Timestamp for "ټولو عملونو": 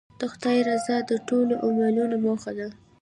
1.27-2.15